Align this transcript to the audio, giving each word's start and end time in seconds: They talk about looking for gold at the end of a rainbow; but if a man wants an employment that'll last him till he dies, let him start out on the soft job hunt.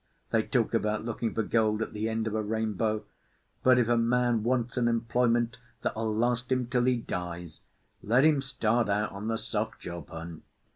They 0.31 0.41
talk 0.41 0.73
about 0.73 1.05
looking 1.05 1.35
for 1.35 1.43
gold 1.43 1.83
at 1.83 1.93
the 1.93 2.09
end 2.09 2.25
of 2.25 2.33
a 2.33 2.41
rainbow; 2.41 3.03
but 3.61 3.77
if 3.77 3.87
a 3.87 3.95
man 3.97 4.41
wants 4.41 4.75
an 4.75 4.87
employment 4.87 5.57
that'll 5.83 6.15
last 6.15 6.51
him 6.51 6.65
till 6.65 6.85
he 6.85 6.97
dies, 6.97 7.61
let 8.01 8.25
him 8.25 8.41
start 8.41 8.89
out 8.89 9.11
on 9.11 9.27
the 9.27 9.37
soft 9.37 9.79
job 9.79 10.09
hunt. 10.09 10.41